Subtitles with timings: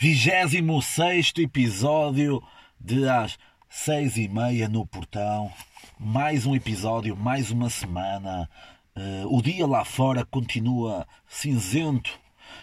[0.00, 2.40] 26 episódio
[2.78, 3.36] de às
[3.68, 5.50] seis e meia no portão.
[5.98, 8.48] Mais um episódio, mais uma semana.
[8.96, 12.16] Uh, o dia lá fora continua cinzento.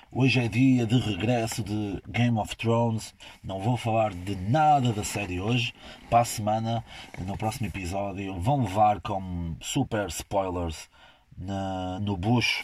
[0.09, 3.13] Hoje é dia de regresso de Game of Thrones.
[3.43, 5.73] Não vou falar de nada da série hoje.
[6.09, 6.85] Para a semana,
[7.19, 10.89] no próximo episódio, vão levar com super spoilers
[11.37, 12.63] na, no bucho.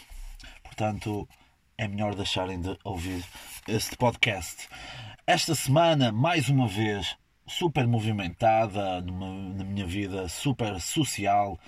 [0.63, 1.27] Portanto,
[1.77, 3.21] é melhor deixarem de ouvir
[3.67, 4.67] este podcast.
[5.27, 7.15] Esta semana, mais uma vez,
[7.47, 11.59] super movimentada numa, na minha vida, super social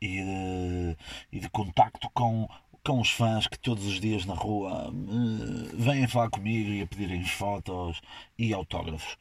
[0.00, 0.96] e de,
[1.32, 2.48] e de contacto com,
[2.84, 6.86] com os fãs que todos os dias na rua uh, vêm falar comigo e a
[6.86, 8.00] pedirem fotos
[8.38, 9.14] e autógrafos.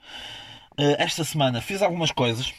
[0.80, 2.54] Uh, esta semana fiz algumas coisas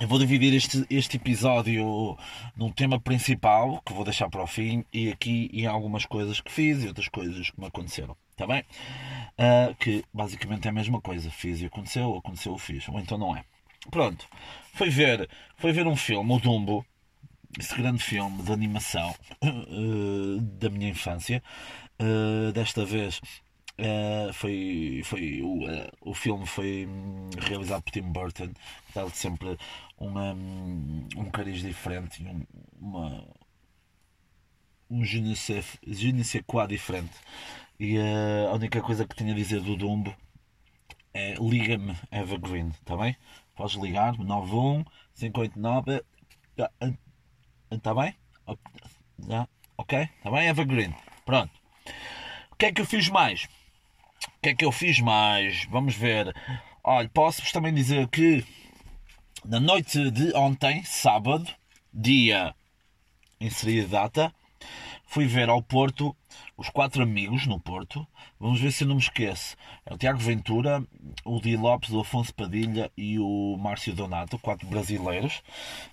[0.00, 2.16] eu vou dividir este, este episódio
[2.56, 6.50] num tema principal, que vou deixar para o fim, e aqui em algumas coisas que
[6.50, 8.16] fiz e outras coisas que me aconteceram.
[8.40, 8.64] Está bem?
[9.38, 11.30] Uh, que basicamente é a mesma coisa.
[11.30, 12.88] Fiz e aconteceu, aconteceu, fiz.
[12.88, 13.44] Ou então não é.
[13.90, 14.26] Pronto.
[14.72, 15.28] Foi ver,
[15.58, 16.82] foi ver um filme, o Dumbo,
[17.58, 19.14] esse grande filme de animação
[19.44, 21.42] uh, da minha infância.
[22.00, 23.20] Uh, desta vez
[23.78, 29.08] Uh, foi, foi o, uh, o filme foi hum, realizado por Tim Burton, que dá
[29.08, 29.56] sempre
[29.96, 33.24] uma, um, um cariz diferente um,
[34.90, 37.14] um je ne sais quoi diferente.
[37.80, 40.14] E uh, a única coisa que tinha a dizer do Dumbo
[41.14, 43.16] é liga-me Evergreen, está bem?
[43.56, 46.04] Podes ligar, 91 589
[47.70, 48.14] está bem?
[49.78, 49.98] Ok?
[49.98, 50.48] Está bem?
[50.48, 50.94] Evergreen.
[51.24, 51.50] Pronto.
[52.52, 53.44] O que é que eu fiz mais?
[53.44, 55.64] O que é que eu fiz mais?
[55.70, 56.34] Vamos ver.
[56.84, 58.44] Olha, posso-vos também dizer que
[59.42, 61.50] na noite de ontem, sábado,
[61.94, 62.54] dia
[63.40, 64.34] inserir data,
[65.06, 66.14] fui ver ao Porto
[66.56, 68.06] os quatro amigos no Porto.
[68.38, 69.56] Vamos ver se eu não me esqueço.
[69.84, 70.82] É o Tiago Ventura,
[71.24, 75.42] o Di Lopes, o Afonso Padilha e o Márcio Donato, quatro brasileiros.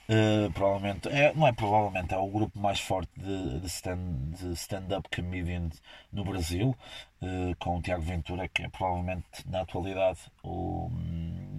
[0.09, 5.01] Uh, provavelmente, é, não é provavelmente, é o grupo mais forte de, de stand-up stand
[5.13, 5.69] comedian
[6.11, 6.75] no Brasil,
[7.21, 10.87] uh, com o Tiago Ventura, que é provavelmente na atualidade o.
[10.87, 11.56] Um,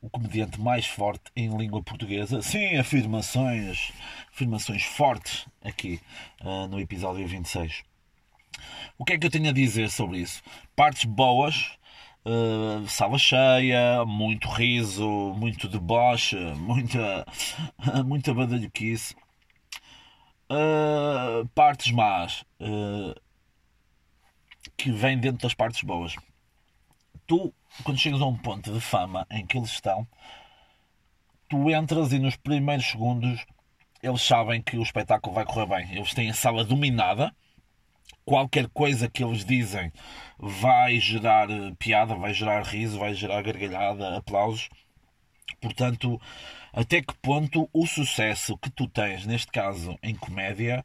[0.00, 2.40] o comediante mais forte em língua portuguesa.
[2.42, 3.92] Sim, afirmações,
[4.32, 6.00] afirmações fortes aqui
[6.42, 7.82] uh, no episódio 26.
[8.96, 10.42] O que é que eu tenho a dizer sobre isso?
[10.74, 11.78] Partes boas,
[12.24, 17.26] uh, sala cheia, muito riso, muito deboche, muita,
[18.04, 19.14] muita badalhoquice.
[20.50, 23.14] Uh, partes más uh,
[24.76, 26.16] que vêm dentro das partes boas.
[27.26, 27.52] Tu
[27.84, 30.06] quando chegas a um ponto de fama em que eles estão,
[31.48, 33.44] tu entras e nos primeiros segundos
[34.02, 35.96] eles sabem que o espetáculo vai correr bem.
[35.96, 37.34] Eles têm a sala dominada.
[38.24, 39.92] Qualquer coisa que eles dizem
[40.38, 44.68] vai gerar eh, piada, vai gerar riso, vai gerar gargalhada, aplausos.
[45.60, 46.20] Portanto,
[46.72, 50.84] até que ponto o sucesso que tu tens, neste caso em comédia,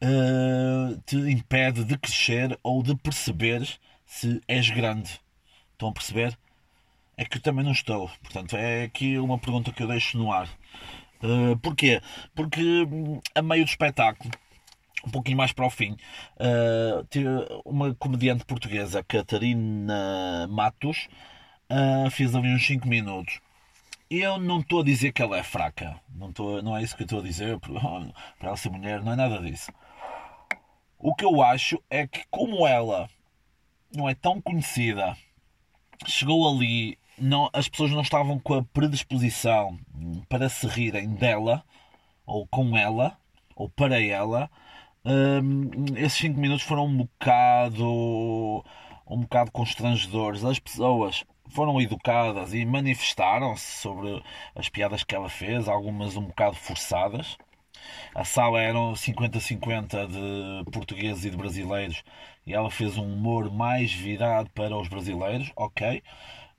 [0.00, 3.66] eh, te impede de crescer ou de perceber
[4.04, 5.20] se és grande
[5.78, 6.36] Estão a perceber?
[7.16, 8.10] É que eu também não estou.
[8.20, 10.48] Portanto, é aqui uma pergunta que eu deixo no ar.
[11.22, 12.02] Uh, porquê?
[12.34, 12.60] Porque
[13.32, 14.28] a meio do espetáculo,
[15.06, 15.96] um pouquinho mais para o fim,
[16.40, 21.08] uh, uma comediante portuguesa, Catarina Matos,
[21.70, 23.40] uh, fez ali uns 5 minutos.
[24.10, 25.94] Eu não estou a dizer que ela é fraca.
[26.12, 27.56] Não, estou, não é isso que eu estou a dizer.
[28.36, 29.70] Para ela ser mulher, não é nada disso.
[30.98, 33.08] O que eu acho é que, como ela
[33.94, 35.16] não é tão conhecida
[36.06, 39.78] chegou ali, não, as pessoas não estavam com a predisposição
[40.28, 41.64] para se rirem dela,
[42.26, 43.16] ou com ela,
[43.56, 44.50] ou para ela.
[45.04, 48.64] Um, esses 5 minutos foram um bocado
[49.08, 50.44] um bocado constrangedores.
[50.44, 54.22] As pessoas foram educadas e manifestaram-se sobre
[54.54, 57.38] as piadas que ela fez, algumas um bocado forçadas.
[58.14, 62.02] A sala eram 50-50 de portugueses e de brasileiros
[62.46, 66.02] e ela fez um humor mais virado para os brasileiros, ok.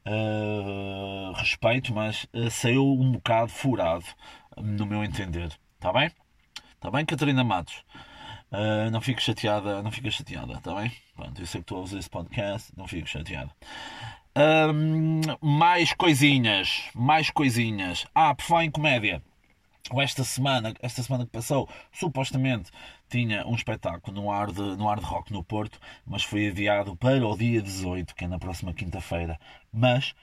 [0.05, 4.05] Uh, respeito, mas uh, saiu um bocado furado,
[4.57, 5.51] no meu entender.
[5.75, 6.11] Está bem?
[6.75, 7.83] Está bem, Catarina Matos?
[8.51, 10.91] Uh, não fico chateada, não fica chateada, está bem?
[11.15, 13.51] Pronto, eu sei que a fazer esse podcast, não fico chateada.
[15.41, 18.05] mais coisinhas, mais coisinhas.
[18.15, 19.21] Ah, por falar em comédia
[19.97, 22.71] esta semana, esta semana que passou, supostamente
[23.09, 27.37] tinha um espetáculo no Hard, no hard Rock no Porto, mas foi adiado para o
[27.37, 29.39] dia 18, que é na próxima quinta-feira.
[29.71, 30.13] Mas,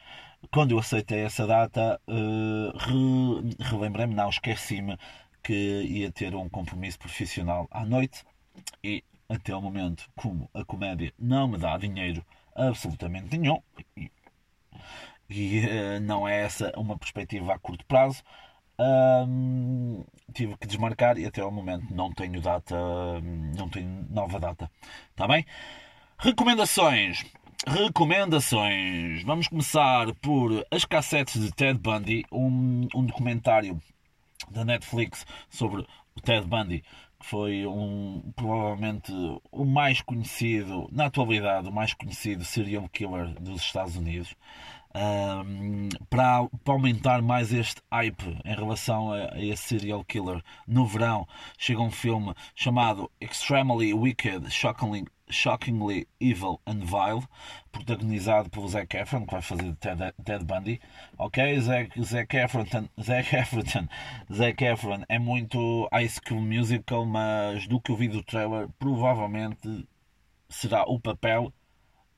[0.52, 4.96] quando eu aceitei essa data, uh, re, relembrei-me, não, esqueci-me
[5.42, 8.24] que ia ter um compromisso profissional à noite
[8.82, 12.24] e até o momento, como a comédia não me dá dinheiro
[12.54, 13.60] absolutamente nenhum,
[13.96, 14.10] e,
[15.28, 18.22] e uh, não é essa uma perspectiva a curto prazo,
[18.78, 22.74] um, tive que desmarcar e até ao momento não tenho data,
[23.56, 24.70] não tenho nova data.
[25.10, 25.46] Está bem?
[26.18, 27.24] Recomendações.
[27.66, 29.22] Recomendações.
[29.24, 33.80] Vamos começar por As Cassetes de Ted Bundy, um, um documentário
[34.50, 35.80] da Netflix sobre
[36.14, 36.84] o Ted Bundy,
[37.18, 39.12] que foi um, provavelmente
[39.50, 44.34] o mais conhecido, na atualidade, o mais conhecido serial killer dos Estados Unidos.
[44.96, 50.86] Um, para, para, aumentar mais este hype em relação a, a esse serial killer, no
[50.86, 51.28] verão
[51.58, 57.26] chega um filme chamado Extremely Wicked, Shockingly, Shockingly Evil and Vile,
[57.70, 60.80] protagonizado pelo Zac Efron, que vai fazer Ted, Ted Bundy.
[61.18, 62.64] Ok, Zac, Zac, Efron,
[62.98, 63.88] Zac, Efron,
[64.32, 69.86] Zac Efron é muito High School Musical, mas do que eu vi do trailer, provavelmente
[70.48, 71.52] será o papel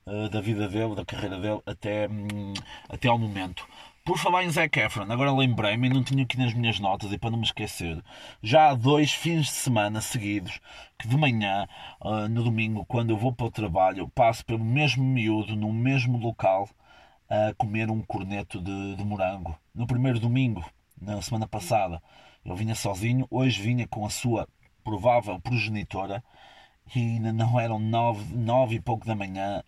[0.09, 2.55] uh, da vida dele, da carreira dele, até, um,
[2.89, 3.67] até ao momento.
[4.05, 7.31] Por falar em Zac Efron, agora lembrei-me, não tinha aqui nas minhas notas e para
[7.31, 8.03] não me esquecer,
[8.43, 10.61] já há dois fins de semana seguidos
[10.99, 11.69] que de manhã,
[12.01, 16.17] uh, no domingo, quando eu vou para o trabalho, passo pelo mesmo miúdo, no mesmo
[16.17, 16.69] local,
[17.29, 19.55] a comer um corneto de, de morango.
[19.75, 20.65] No primeiro domingo,
[21.01, 22.03] na semana passada,
[22.45, 24.49] eu vinha sozinho, hoje vinha com a sua
[24.83, 26.25] provável progenitora
[26.97, 29.63] e ainda não eram nove, nove e pouco da manhã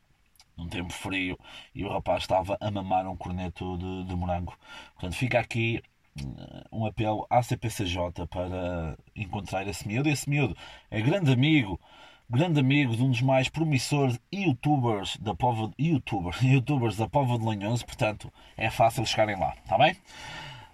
[0.61, 1.39] num tempo frio,
[1.75, 4.57] e o rapaz estava a mamar um corneto de, de morango.
[4.95, 5.83] Portanto, fica aqui
[6.19, 10.09] eh, um apelo à CPCJ para encontrar esse miúdo.
[10.09, 10.57] Esse miúdo
[10.91, 11.81] é grande amigo,
[12.29, 17.45] grande amigo de um dos mais promissores youtubers da Povo, YouTuber, youtubers da Povo de
[17.45, 19.97] Lanhoso, portanto é fácil chegarem lá, está bem?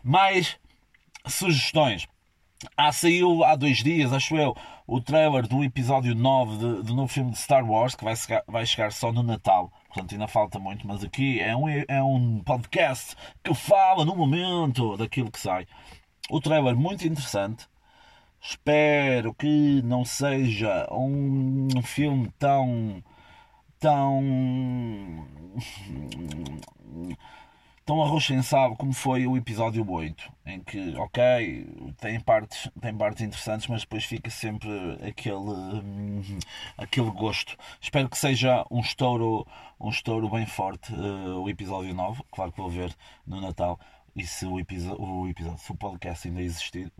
[0.02, 0.58] Mais
[1.26, 2.08] sugestões.
[2.76, 4.56] Ah, saiu há dois dias, acho eu,
[4.86, 8.14] o trailer do episódio 9 de, do novo filme de Star Wars, que vai,
[8.46, 9.70] vai chegar só no Natal.
[9.96, 14.94] Portanto, ainda falta muito, mas aqui é um, é um podcast que fala no momento
[14.94, 15.66] daquilo que sai.
[16.28, 17.66] O trailer muito interessante.
[18.38, 23.02] Espero que não seja um filme tão.
[23.78, 25.26] tão
[27.86, 33.68] tão arrochensado como foi o episódio 8, em que, ok, tem partes, tem partes interessantes,
[33.68, 34.68] mas depois fica sempre
[35.08, 36.38] aquele, hum,
[36.76, 37.56] aquele gosto.
[37.80, 39.46] Espero que seja um estouro,
[39.80, 42.94] um estouro bem forte uh, o episódio 9, claro que vou ver
[43.24, 43.78] no Natal.
[44.16, 46.90] E se o, o episódio, se o podcast ainda existir,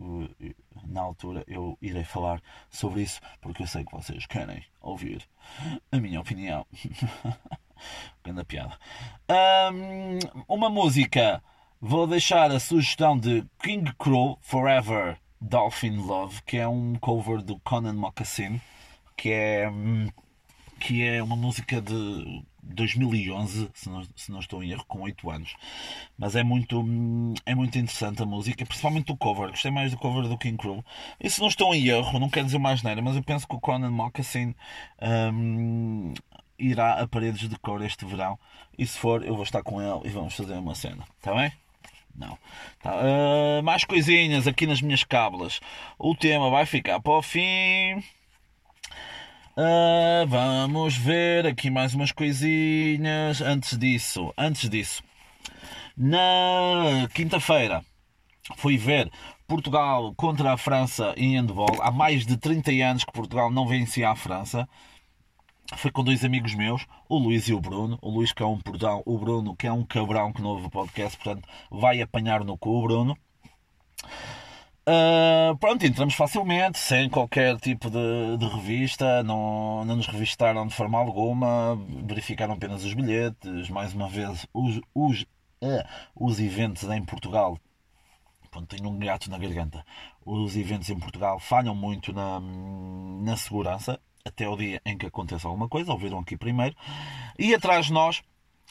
[0.85, 5.27] na altura eu irei falar sobre isso, porque eu sei que vocês querem ouvir
[5.91, 6.65] a minha opinião.
[8.23, 8.77] Grande piada.
[9.29, 11.41] Um, uma música.
[11.79, 17.59] Vou deixar a sugestão de King Crow Forever Dolphin Love, que é um cover do
[17.59, 18.59] Conan Moccasin,
[19.15, 19.71] que é,
[20.79, 22.43] que é uma música de
[22.73, 25.55] 2011, se não, se não estou em erro, com 8 anos.
[26.17, 26.83] Mas é muito,
[27.45, 29.49] é muito interessante a música, principalmente o cover.
[29.49, 30.83] Gostei mais do cover do King Crow.
[31.19, 33.55] E se não estou em erro, não quero dizer mais nada, mas eu penso que
[33.55, 34.53] o Conan Moccasin
[35.01, 36.13] um,
[36.59, 38.39] irá a paredes de cor este verão.
[38.77, 41.03] E se for, eu vou estar com ele e vamos fazer uma cena.
[41.17, 41.51] Está bem?
[42.15, 42.37] Não.
[42.81, 42.95] Tá.
[42.95, 45.59] Uh, mais coisinhas aqui nas minhas cábulas.
[45.99, 48.03] O tema vai ficar para o fim.
[49.55, 53.41] Uh, vamos ver aqui mais umas coisinhas.
[53.41, 55.03] Antes disso, antes disso,
[55.95, 57.83] na quinta-feira
[58.55, 59.11] fui ver
[59.47, 61.81] Portugal contra a França em handball.
[61.81, 64.67] Há mais de 30 anos que Portugal não vencia a França
[65.75, 67.97] foi com dois amigos meus, o Luís e o Bruno.
[68.01, 70.67] O Luís que é um portão, o Bruno que é um cabrão que não ouve
[70.67, 73.17] o podcast, portanto vai apanhar no cu o Bruno.
[74.89, 80.73] Uh, pronto, entramos facilmente, sem qualquer tipo de, de, revista, não, não nos revistaram de
[80.73, 85.23] forma alguma, verificaram apenas os bilhetes, mais uma vez os, os,
[85.61, 85.83] uh,
[86.15, 87.59] os eventos em Portugal.
[88.49, 89.85] Pronto, tenho um gato na garganta.
[90.25, 95.47] Os eventos em Portugal falham muito na, na segurança até o dia em que aconteça
[95.47, 96.75] alguma coisa, ouviram aqui primeiro,
[97.37, 98.21] e atrás de nós,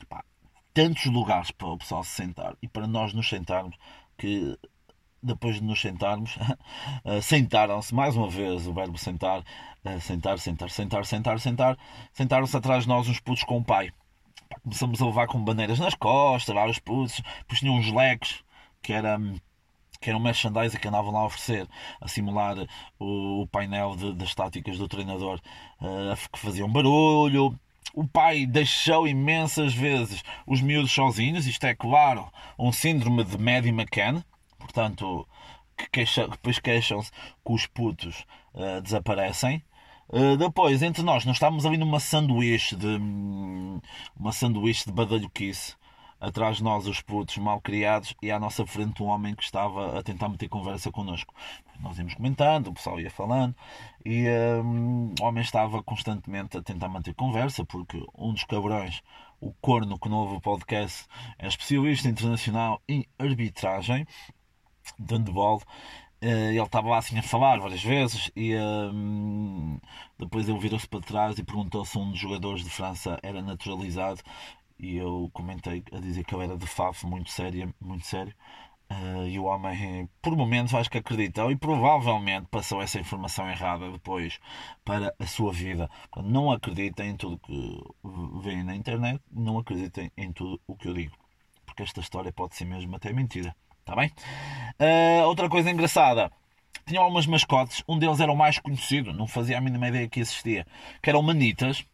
[0.08, 0.24] pá,
[0.72, 3.76] tantos lugares para o pessoal se sentar e para nós nos sentarmos
[4.18, 4.58] que
[5.22, 6.38] depois de nos sentarmos,
[7.04, 9.42] eh, sentaram-se, mais uma vez o verbo sentar,
[9.84, 11.78] eh, sentar, sentar, sentar, sentar, sentar,
[12.12, 13.90] sentaram-se atrás de nós uns putos com o pai.
[14.62, 18.44] Começamos a levar com bandeiras nas costas, vários putos, depois tinham uns leques
[18.80, 19.36] que era hum,
[20.06, 21.66] que era um merchandising que andavam lá a oferecer,
[22.00, 22.56] a simular
[22.96, 25.40] o, o painel de, das táticas do treinador
[25.80, 27.58] uh, que faziam barulho.
[27.92, 33.72] O pai deixou imensas vezes os miúdos sozinhos, isto é claro, um síndrome de Maddie
[33.72, 34.22] McCann,
[34.60, 35.26] portanto,
[35.76, 39.60] que queixa, depois queixam-se que os putos uh, desaparecem.
[40.08, 42.86] Uh, depois, entre nós, nós estávamos ali numa sanduíche de.
[42.86, 43.80] Hum,
[44.16, 45.74] uma sanduíche de badalhoquice.
[46.20, 49.98] Atrás de nós, os putos mal criados, e à nossa frente, um homem que estava
[49.98, 51.34] a tentar meter conversa connosco.
[51.80, 53.54] Nós íamos comentando, o pessoal ia falando,
[54.04, 54.26] e
[54.64, 59.02] um, o homem estava constantemente a tentar manter conversa, porque um dos cabrões,
[59.40, 61.06] o corno que novo podcast,
[61.38, 64.06] é especialista internacional em arbitragem
[64.98, 65.14] de
[66.20, 69.78] eh, ele estava lá assim a falar várias vezes e um,
[70.18, 74.22] depois ele virou-se para trás e perguntou se um dos jogadores de França era naturalizado
[74.78, 78.34] e eu comentei a dizer que ele era de Faf muito sério, muito sério.
[78.88, 83.90] Uh, e o homem, por momentos, acho que acreditou e provavelmente passou essa informação errada
[83.90, 84.38] depois
[84.84, 85.90] para a sua vida.
[86.22, 87.82] Não acreditem em tudo que
[88.42, 91.16] vem na internet, não acreditem em tudo o que eu digo,
[91.64, 93.56] porque esta história pode ser mesmo até mentira.
[93.80, 94.10] Está bem?
[94.80, 96.30] Uh, outra coisa engraçada.
[96.86, 97.82] Tinham algumas mascotes.
[97.88, 99.12] Um deles era o mais conhecido.
[99.12, 100.64] Não fazia a mínima ideia que existia.
[101.02, 101.84] Que eram manitas.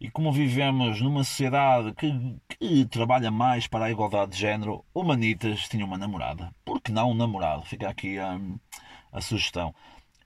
[0.00, 2.10] E como vivemos numa sociedade que,
[2.58, 6.50] que, trabalha mais para a igualdade de género, o Manitas tinha uma namorada.
[6.64, 7.66] Por que não um namorado?
[7.66, 8.58] Fica aqui um,
[9.12, 9.74] a sugestão.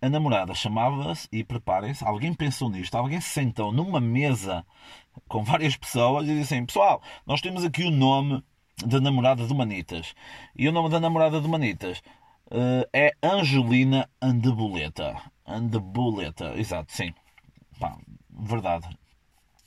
[0.00, 4.64] A namorada chamava-se, e preparem-se, alguém pensou nisto, alguém se sentou numa mesa
[5.26, 8.44] com várias pessoas e disse assim: Pessoal, nós temos aqui o nome
[8.86, 10.14] da namorada do Manitas.
[10.54, 11.98] E o nome da namorada do Manitas
[12.46, 15.20] uh, é Angelina Andebuleta.
[15.44, 17.12] Andebuleta, exato, sim.
[17.80, 17.98] Pá,
[18.30, 18.86] verdade.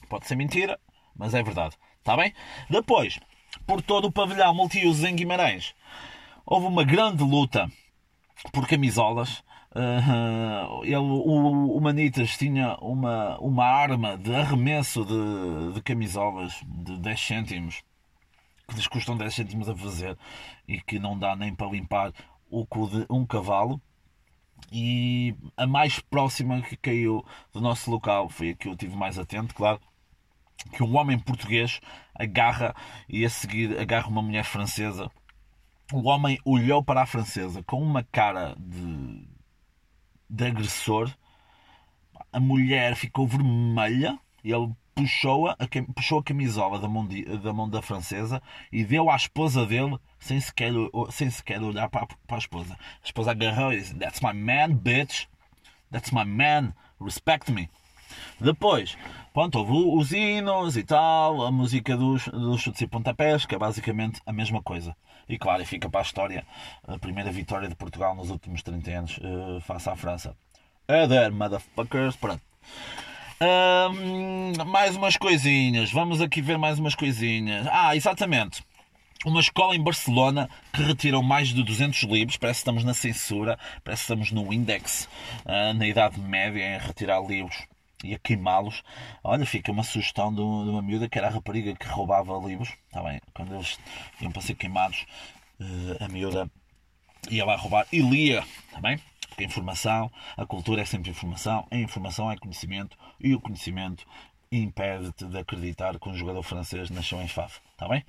[0.10, 0.80] Pode ser mentira,
[1.16, 1.76] mas é verdade.
[2.00, 2.34] Está bem?
[2.70, 3.20] Depois,
[3.66, 5.74] por todo o pavilhão multiusos em Guimarães,
[6.46, 7.70] houve uma grande luta
[8.52, 9.44] por camisolas.
[9.72, 16.98] Uh, ele, o, o, Manitas tinha uma, uma arma de arremesso de, de camisolas de
[16.98, 17.84] 10 cêntimos
[18.68, 20.18] que lhes custam 10 cêntimos a fazer
[20.68, 22.12] e que não dá nem para limpar
[22.50, 23.82] o cu de um cavalo.
[24.72, 27.24] E a mais próxima que caiu
[27.54, 29.80] do nosso local foi a que eu tive mais atento, claro.
[30.72, 31.80] Que um homem português
[32.14, 32.76] agarra
[33.08, 35.10] e a seguir agarra uma mulher francesa.
[35.94, 39.28] O homem olhou para a francesa com uma cara de,
[40.30, 41.10] de agressor.
[42.32, 44.20] A mulher ficou vermelha.
[44.44, 45.56] e Ele puxou a,
[45.94, 49.98] puxou a camisola da mão, de, da mão da francesa e deu à esposa dele
[50.20, 50.74] sem sequer,
[51.12, 52.74] sem sequer olhar para, para a esposa.
[52.74, 55.28] A esposa agarrou e disse: That's my man, bitch.
[55.92, 56.74] That's my man.
[57.00, 57.70] Respect me.
[58.40, 58.98] Depois,
[59.34, 63.58] pronto, houve os hinos e tal, a música dos, dos chutes e pontapés, que é
[63.58, 64.96] basicamente a mesma coisa.
[65.28, 66.46] E claro, fica para a história
[66.88, 70.36] a primeira vitória de Portugal nos últimos 30 anos uh, face à França.
[70.90, 72.42] Other motherfuckers, pronto
[74.66, 75.92] mais umas coisinhas.
[75.92, 77.68] Vamos aqui ver mais umas coisinhas.
[77.70, 78.64] Ah, exatamente.
[79.26, 82.38] Uma escola em Barcelona que retirou mais de 200 livros.
[82.38, 85.10] Parece que estamos na censura, parece que estamos no index,
[85.46, 87.68] uh, na Idade Média, em retirar livros
[88.04, 88.84] e a queimá-los.
[89.24, 92.74] Olha, fica uma sugestão de uma miúda que era a rapariga que roubava livros.
[92.88, 93.20] Está bem?
[93.34, 93.80] Quando eles
[94.22, 95.06] iam para ser queimados,
[95.60, 96.50] uh, a miúda
[97.30, 98.44] ia lá roubar e lia.
[98.68, 99.00] Está bem?
[99.27, 104.06] Porque a informação, a cultura é sempre informação, a informação é conhecimento e o conhecimento
[104.51, 107.60] impede-te de acreditar que um jogador francês nasceu em Faf.
[107.72, 108.04] Está bem?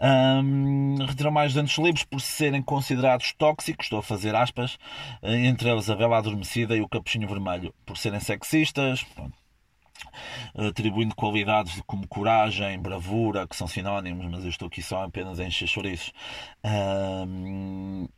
[0.00, 4.78] Um, retiram mais de 200 livros por serem considerados tóxicos, estou a fazer aspas,
[5.22, 9.36] eh, entre eles a Vela Adormecida e o Capuchinho Vermelho, por serem sexistas, pronto,
[10.56, 15.44] atribuindo qualidades como coragem, bravura, que são sinónimos, mas eu estou aqui só apenas a
[15.44, 16.12] encher chouriços.
[16.64, 18.08] Um,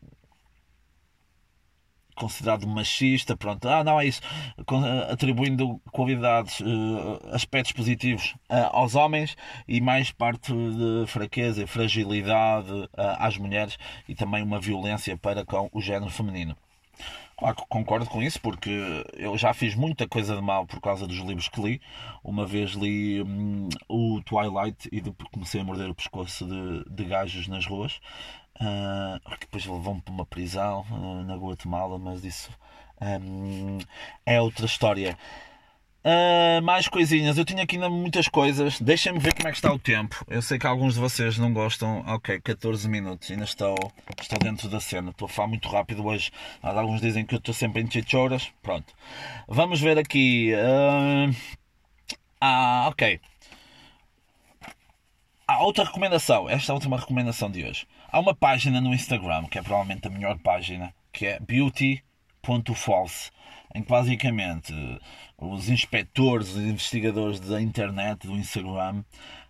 [2.17, 4.21] considerado machista, pronto, ah, não é isso,
[5.09, 9.37] atribuindo qualidades, eh, aspectos positivos eh, aos homens
[9.69, 15.45] e mais parte de fraqueza e fragilidade eh, às mulheres e também uma violência para
[15.45, 16.57] com o género feminino.
[17.39, 21.07] Claro que concordo com isso, porque eu já fiz muita coisa de mal por causa
[21.07, 21.81] dos livros que li.
[22.25, 27.47] Uma vez li hum, o Twilight e comecei a morder o pescoço de, de gajos
[27.47, 28.01] nas ruas.
[28.61, 32.51] Uh, que depois levou-me para uma prisão uh, na Guatemala, mas isso
[33.01, 33.79] um,
[34.25, 35.17] é outra história.
[36.03, 38.81] Uh, mais coisinhas, eu tinha aqui ainda muitas coisas.
[38.81, 40.25] Deixem-me ver como é que está o tempo.
[40.29, 42.05] Eu sei que alguns de vocês não gostam.
[42.07, 43.75] Ok, 14 minutos, ainda estou,
[44.21, 45.11] estou dentro da cena.
[45.11, 46.31] Estou a falar muito rápido hoje.
[46.63, 48.53] Alguns dizem que eu estou sempre em chichoras.
[48.63, 48.95] Pronto,
[49.49, 50.53] vamos ver aqui.
[52.41, 53.21] Ah, ok.
[55.49, 56.49] Há outra recomendação.
[56.49, 57.87] Esta é a última recomendação de hoje.
[58.17, 63.31] Há uma página no Instagram, que é provavelmente a melhor página, que é beauty.false,
[63.75, 64.73] em que basicamente
[65.37, 69.05] os inspectores, os investigadores da internet, do Instagram,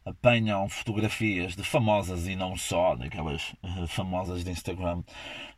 [0.05, 5.05] apanham fotografias de famosas e não só, daquelas uh, famosas de Instagram,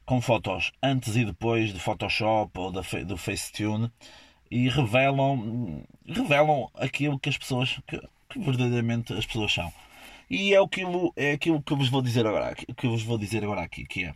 [0.04, 3.90] com fotos antes e depois de Photoshop ou do Facetune
[4.50, 7.98] e revelam, revelam aquilo que as pessoas que,
[8.28, 9.72] que verdadeiramente as pessoas são.
[10.30, 13.18] E é aquilo, é aquilo que eu vos vou dizer agora, que eu vos vou
[13.18, 14.14] dizer agora aqui, que é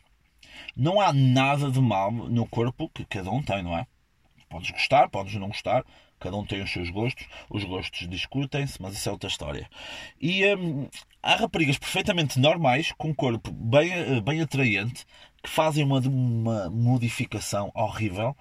[0.76, 3.86] não há nada de mal no corpo que cada um tem, não é?
[4.48, 5.84] Podes gostar, podes não gostar,
[6.20, 9.68] cada um tem os seus gostos, os gostos discutem-se, mas isso é outra história.
[10.20, 10.88] E hum,
[11.22, 15.04] há raparigas perfeitamente normais, com um corpo bem, eh, bem atraente,
[15.42, 18.36] que fazem uma, uma modificação horrível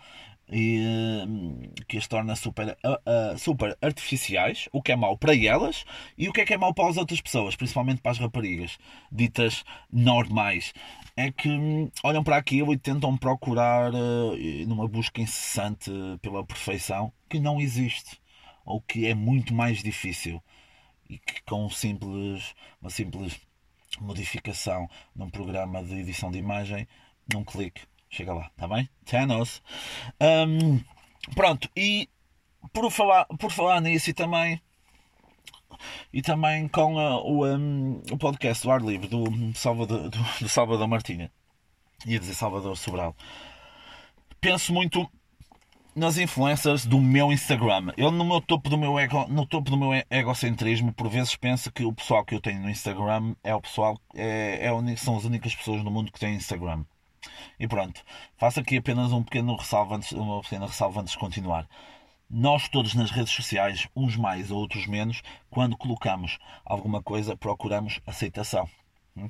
[0.52, 0.80] e
[1.26, 5.86] hum, que as torna super, uh, uh, super artificiais, o que é mau para elas
[6.18, 8.78] e o que é que é mau para as outras pessoas, principalmente para as raparigas
[9.12, 10.74] ditas normais.
[11.16, 15.90] É que hum, olham para aquilo e tentam procurar uh, numa busca incessante
[16.22, 18.20] pela perfeição que não existe
[18.66, 20.44] ou que é muito mais difícil
[21.10, 23.40] e que com simples, uma simples
[24.00, 26.88] modificação num programa de edição de imagem,
[27.34, 27.82] num clique,
[28.12, 28.90] Chega lá, está bem?
[29.06, 29.64] Thanos.
[30.22, 30.84] Um,
[31.34, 32.10] pronto, e
[32.74, 34.62] por falar, por falar nisso e também
[36.12, 39.24] e também com uh, o, um, o podcast do ar livre do
[39.56, 41.32] Salvador, do, do Salvador Martinha
[42.06, 43.16] ia dizer Salvador Sobral
[44.40, 45.10] penso muito
[45.96, 49.78] nas influencers do meu Instagram eu no meu topo do meu ego, no topo do
[49.78, 53.62] meu egocentrismo por vezes penso que o pessoal que eu tenho no Instagram é o
[53.62, 56.84] pessoal é, é são as únicas pessoas no mundo que têm Instagram
[57.60, 58.04] e pronto,
[58.38, 61.68] faço aqui apenas um pequeno ressalva antes, uma pequena ressalva antes de continuar.
[62.30, 68.00] Nós todos nas redes sociais, uns mais ou outros menos, quando colocamos alguma coisa, procuramos
[68.06, 68.70] aceitação.
[69.18, 69.30] Hum?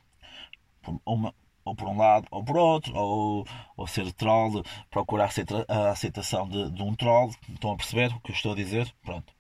[1.05, 1.33] Uma,
[1.65, 5.31] ou por um lado ou por outro, ou, ou ser troll, procurar
[5.67, 7.31] a aceitação de, de um troll.
[7.49, 8.93] Estão a perceber o que eu estou a dizer?
[9.03, 9.33] Pronto.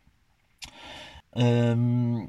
[1.35, 2.27] Hum,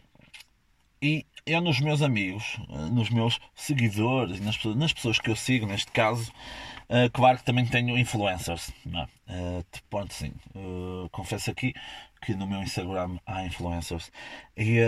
[1.00, 2.58] e eu nos meus amigos,
[2.92, 6.32] nos meus seguidores, nas pessoas, nas pessoas que eu sigo, neste caso,
[6.88, 8.72] uh, claro que também tenho influencers.
[8.86, 10.32] Não, uh, pronto, sim.
[10.54, 11.74] Uh, confesso aqui
[12.24, 14.12] que no meu Instagram há influencers.
[14.56, 14.78] E,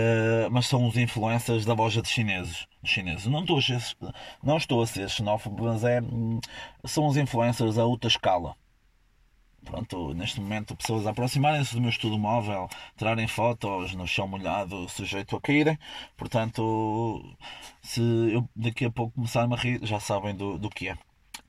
[0.49, 2.65] mas são os influencers da loja de chineses.
[2.85, 3.25] chineses.
[3.25, 3.97] Não, estou a ser,
[4.41, 6.39] não estou a ser xenófobo, mas é, hum,
[6.85, 8.55] são os influencers a outra escala
[9.65, 15.35] pronto, neste momento, pessoas aproximarem-se do meu estudo móvel, tirarem fotos no chão molhado, sujeito
[15.35, 15.77] a caírem.
[16.15, 17.35] Portanto,
[17.81, 20.97] se eu daqui a pouco começar a rir, já sabem do, do que é.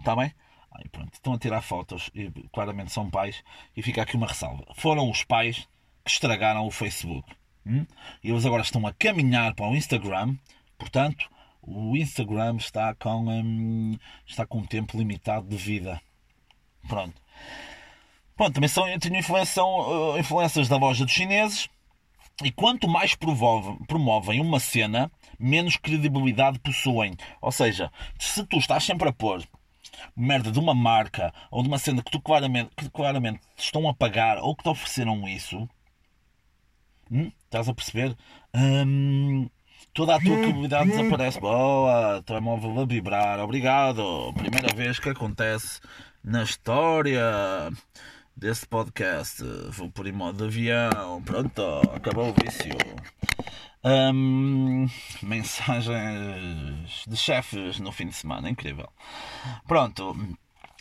[0.01, 0.33] Está bem?
[0.73, 3.43] Aí, pronto, estão a tirar fotos e claramente são pais.
[3.77, 5.69] E fica aqui uma ressalva: foram os pais
[6.05, 7.35] que estragaram o Facebook.
[7.67, 7.87] Hum?
[8.23, 10.37] E eles agora estão a caminhar para o Instagram.
[10.79, 11.29] Portanto,
[11.63, 16.01] o Instagram está com, hum, está com um tempo limitado de vida.
[16.87, 17.21] Pronto.
[18.37, 19.65] Pronto, também são, tenho influências,
[20.19, 21.69] influências da loja dos chineses.
[22.45, 27.17] E quanto mais promovem, promovem uma cena, menos credibilidade possuem.
[27.41, 29.43] Ou seja, se tu estás sempre a pôr
[30.15, 33.89] merda de uma marca ou de uma cena que tu claramente, que claramente te estão
[33.89, 35.67] a pagar ou que te ofereceram isso,
[37.11, 38.15] hum, estás a perceber?
[38.55, 39.49] Hum,
[39.95, 41.41] toda a tua credibilidade desaparece.
[41.41, 44.31] Boa, telemóvel a vibrar, obrigado.
[44.35, 45.81] Primeira vez que acontece
[46.23, 47.23] na história
[48.37, 49.43] desse podcast.
[49.71, 51.23] Vou por em modo avião.
[51.25, 51.63] Pronto,
[51.95, 52.77] acabou o vício.
[53.85, 54.87] Um,
[55.23, 58.89] mensagens de chefes no fim de semana, incrível.
[59.67, 60.17] Pronto,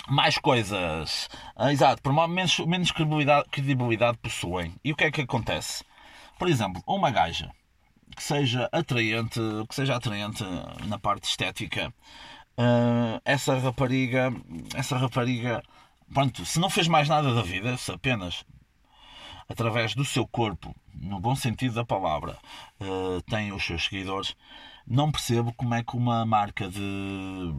[0.08, 1.30] mais coisas.
[1.56, 4.74] Ah, exato, menos, menos credibilidade, credibilidade possuem.
[4.84, 5.84] E o que é que acontece?
[6.38, 7.52] Por exemplo, uma gaja
[8.16, 10.44] que seja atraente, que seja atraente
[10.88, 11.94] na parte estética,
[12.58, 14.34] uh, essa rapariga,
[14.74, 15.62] essa rapariga
[16.14, 18.46] pronto, se não fez mais nada da vida, se apenas
[19.48, 22.38] através do seu corpo, no bom sentido da palavra,
[22.82, 24.36] uh, tem os seus seguidores,
[24.88, 27.54] não percebo como é que uma marca de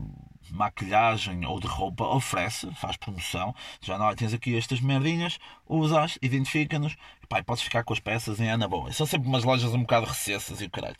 [0.51, 6.97] maquilhagem ou de roupa oferece, faz promoção, já não tens aqui estas merdinhas, usas, identifica-nos,
[7.23, 8.93] e podes ficar com as peças em Ana Boa.
[8.93, 10.97] São sempre umas lojas um bocado recessas e o caralho.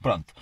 [0.00, 0.32] Pronto.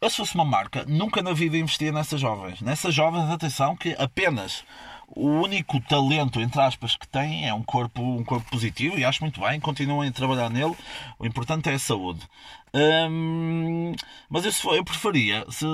[0.00, 2.62] Eu, se fosse uma marca, nunca na vida investia nessas jovens.
[2.62, 4.64] Nessas jovens, atenção, que apenas
[5.08, 9.22] o único talento, entre aspas, que têm é um corpo, um corpo positivo e acho
[9.22, 10.74] muito bem, continuem a trabalhar nele.
[11.18, 12.26] O importante é a saúde.
[12.72, 13.92] Hum,
[14.30, 15.66] mas eu, for, eu preferia, se,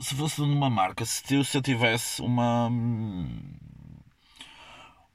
[0.00, 2.70] se fosse numa marca, se eu, se eu tivesse uma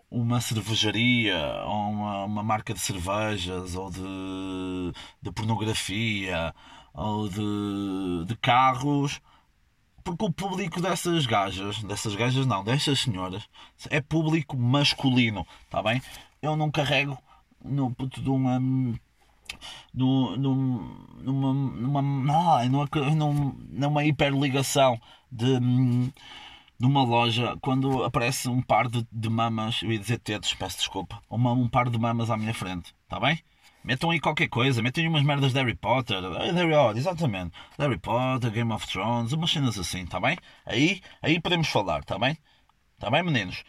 [0.09, 6.55] uma cervejaria ou uma, uma marca de cervejas ou de, de pornografia
[6.95, 9.21] ou de, de carros,
[10.03, 13.47] porque o público dessas gajas, dessas gajas não, dessas senhoras,
[13.89, 16.01] é público masculino, está bem?
[16.41, 17.17] Eu não carrego
[17.63, 18.59] no puto de uma.
[19.93, 20.55] No, no,
[21.21, 24.99] numa, numa, não, numa, numa hiperligação
[25.31, 25.59] de,
[26.79, 31.21] numa loja quando aparece um par de, de mamas, eu ia dizer tetos, peço desculpa,
[31.29, 33.39] uma, um par de mamas à minha frente, está bem?
[33.85, 37.99] Metam aí qualquer coisa, metam aí umas merdas de Harry Potter, Harry Potter, exatamente, Harry
[37.99, 40.35] Potter, Game of Thrones, umas cenas assim, está bem?
[40.65, 42.35] Aí, aí podemos falar, está bem?
[42.95, 43.63] Está bem, meninos?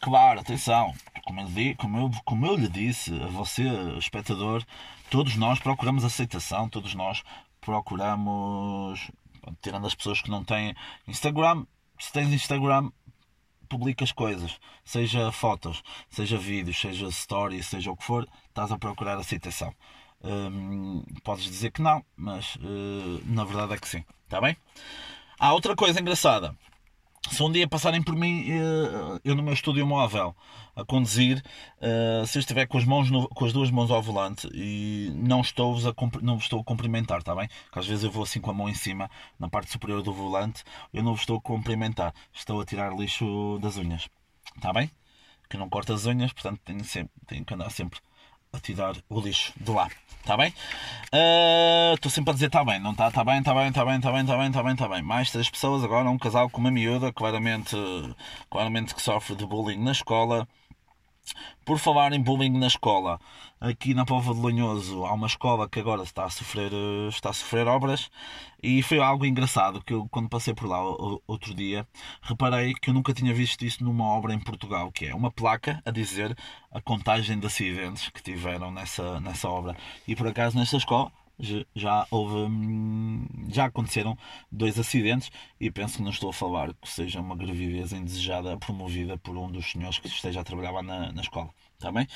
[0.00, 0.94] Claro, atenção,
[1.26, 3.62] como eu, como, eu, como eu lhe disse a você,
[3.98, 4.64] espectador,
[5.10, 7.22] todos nós procuramos aceitação, todos nós
[7.60, 9.10] procuramos,
[9.60, 10.74] tirando as pessoas que não têm
[11.06, 11.66] Instagram,
[11.98, 12.90] se tens Instagram,
[13.66, 19.18] publicas coisas, seja fotos, seja vídeos, seja stories, seja o que for, estás a procurar
[19.18, 19.74] aceitação.
[20.22, 24.56] Hum, podes dizer que não, mas uh, na verdade é que sim, está bem?
[25.38, 26.56] Há outra coisa engraçada
[27.30, 30.34] se um dia passarem por mim, eh, eu no meu estúdio móvel
[30.74, 31.42] a conduzir,
[31.80, 35.10] eh, se eu estiver com as, mãos no, com as duas mãos ao volante e
[35.14, 37.48] não estou-vos a, não vos estou a cumprimentar, está bem?
[37.72, 40.12] Que às vezes eu vou assim com a mão em cima, na parte superior do
[40.12, 40.62] volante,
[40.92, 44.08] eu não vos estou a cumprimentar, estou a tirar lixo das unhas,
[44.56, 44.90] está bem?
[45.48, 48.00] Que não corta as unhas, portanto tenho, sempre, tenho que andar sempre
[48.56, 49.88] a tirar o lixo de lá.
[50.20, 50.52] Está bem?
[51.12, 53.06] Ah, estou uh, sempre a dizer está bem, não está?
[53.08, 55.02] Está bem, está bem, está bem, está bem, está bem, está bem, está bem.
[55.02, 57.76] Mais três pessoas agora, um casal com uma miúda, claramente,
[58.50, 60.48] claramente que sofre de bullying na escola.
[61.64, 63.20] Por falar em bullying na escola,
[63.60, 66.72] aqui na Pova de Lanhoso há uma escola que agora está a sofrer,
[67.08, 68.10] está a sofrer obras
[68.62, 70.80] e foi algo engraçado que eu, quando passei por lá
[71.26, 71.86] outro dia,
[72.22, 75.82] reparei que eu nunca tinha visto isso numa obra em Portugal, que é uma placa
[75.84, 76.36] a dizer
[76.70, 79.76] a contagem de acidentes que tiveram nessa, nessa obra.
[80.06, 81.10] E por acaso nessa escola
[81.74, 84.16] já houve hum, já aconteceram
[84.50, 89.18] dois acidentes e penso que não estou a falar que seja uma gravidez indesejada promovida
[89.18, 92.06] por um dos senhores que esteja a trabalhar lá na, na escola está bem?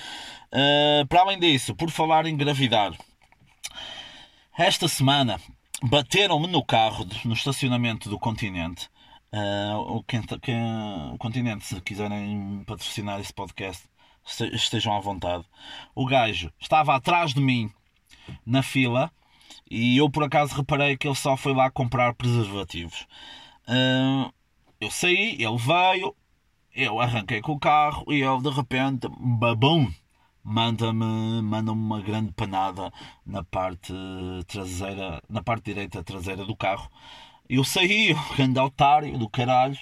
[0.52, 2.92] Uh, para além disso, por falar em gravidar
[4.58, 5.38] esta semana
[5.82, 8.88] bateram-me no carro no estacionamento do continente
[9.34, 10.62] uh, quem, quem,
[11.12, 13.84] o continente se quiserem patrocinar esse podcast
[14.52, 15.44] estejam à vontade
[15.94, 17.70] o gajo estava atrás de mim
[18.44, 19.10] na fila
[19.70, 23.06] e eu por acaso reparei que ele só foi lá comprar preservativos.
[23.68, 24.32] Uh,
[24.80, 26.16] eu saí, ele veio,
[26.74, 29.92] eu arranquei com o carro e ele de repente, babum,
[30.42, 32.92] manda-me manda uma grande panada
[33.24, 33.92] na parte
[34.46, 36.90] traseira, na parte direita traseira do carro.
[37.48, 39.78] Eu saí, o grande otário do caralho,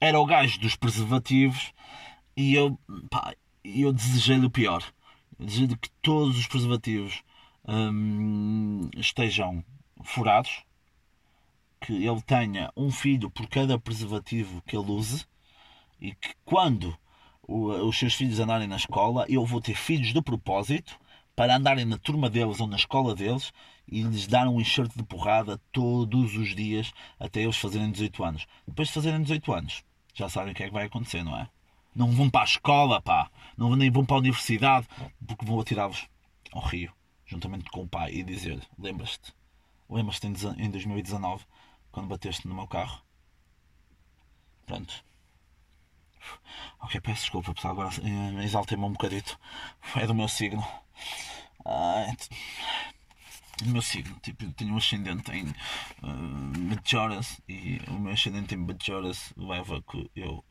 [0.00, 1.72] era o gajo dos preservativos
[2.36, 2.78] e eu,
[3.10, 4.82] pá, eu desejei-lhe o pior.
[5.38, 7.22] Desejei-lhe que todos os preservativos
[7.66, 9.64] hum, estejam
[10.02, 10.64] furados,
[11.80, 15.24] que ele tenha um filho por cada preservativo que ele use
[16.00, 16.96] e que quando
[17.42, 20.98] os seus filhos andarem na escola, eu vou ter filhos de propósito
[21.34, 23.52] para andarem na turma deles ou na escola deles
[23.88, 28.46] e lhes dar um enxerto de porrada todos os dias até eles fazerem 18 anos.
[28.68, 31.48] Depois de fazerem 18 anos, já sabem o que é que vai acontecer, não é?
[31.94, 33.28] Não vão para a escola, pá.
[33.56, 34.86] Não nem vão para a universidade
[35.26, 36.06] porque vão atirá-los
[36.52, 36.92] ao rio
[37.30, 39.32] juntamente com o pai, e dizer: Lembras-te?
[39.88, 41.44] Lembras-te em 2019
[41.92, 43.00] quando bateste no meu carro?
[44.66, 45.04] Pronto.
[46.80, 47.72] Ok, peço desculpa, pessoal.
[47.72, 49.38] Agora eh, exaltei-me um bocadito.
[49.96, 50.64] É do meu signo.
[51.64, 52.06] Ah,
[53.62, 54.18] do meu signo.
[54.20, 60.44] Tipo, tenho um ascendente em uh, e o meu ascendente em Majoras leva que eu,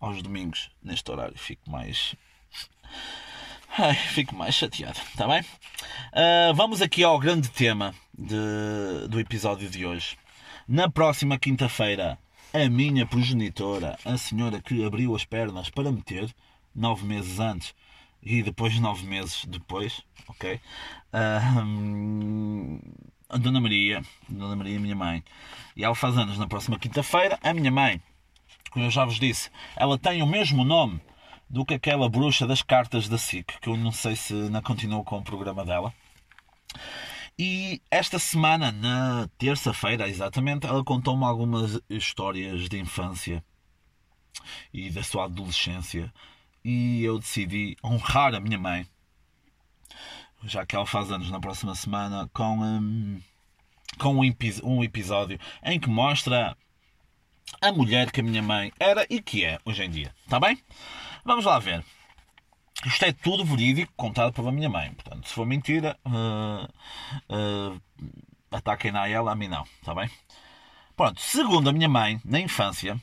[0.00, 2.14] aos domingos, neste horário, fico mais
[3.78, 5.42] Ai, fico mais chateado, está bem?
[5.42, 10.16] Uh, vamos aqui ao grande tema de, do episódio de hoje.
[10.66, 12.18] Na próxima quinta-feira,
[12.54, 16.34] a minha progenitora, a senhora que abriu as pernas para meter,
[16.74, 17.74] nove meses antes
[18.22, 20.58] e depois nove meses depois, ok?
[21.12, 22.80] Uh,
[23.28, 25.22] a Dona Maria, Dona Maria, minha mãe,
[25.76, 27.38] e ela faz anos na próxima quinta-feira.
[27.42, 28.00] A minha mãe,
[28.70, 30.98] como eu já vos disse, ela tem o mesmo nome
[31.48, 35.04] do que aquela bruxa das cartas da SIC, que eu não sei se não continuou
[35.04, 35.92] com o programa dela.
[37.38, 43.44] E esta semana, na terça-feira, exatamente, ela contou-me algumas histórias de infância
[44.72, 46.12] e da sua adolescência.
[46.64, 48.86] E eu decidi honrar a minha mãe,
[50.44, 53.20] já que ela faz anos na próxima semana, com, um,
[53.98, 56.56] com um, um episódio em que mostra
[57.60, 60.14] a mulher que a minha mãe era e que é hoje em dia.
[60.24, 60.58] Está bem?
[61.26, 61.84] Vamos lá ver.
[62.84, 64.92] Isto é tudo verídico, contado pela minha mãe.
[64.92, 66.68] Portanto, se for mentira, uh,
[67.34, 67.80] uh,
[68.48, 69.64] ataquem na ela, a mim não.
[69.80, 70.08] Está bem?
[70.96, 71.20] Pronto.
[71.20, 72.96] Segundo a minha mãe, na infância,